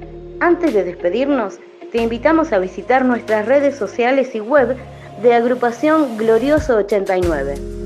Antes 0.43 0.75
de 0.75 0.83
despedirnos, 0.83 1.61
te 1.93 2.03
invitamos 2.03 2.53
a 2.53 2.59
visitar 2.59 3.05
nuestras 3.05 3.47
redes 3.47 3.77
sociales 3.77 4.35
y 4.35 4.41
web 4.41 4.77
de 5.23 5.35
Agrupación 5.35 6.19
Glorioso 6.19 6.79
89. 6.79 7.82